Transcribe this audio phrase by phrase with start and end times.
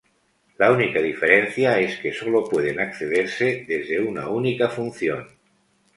[0.57, 5.27] La única diferencia es que sólo pueden accederse desde una única función.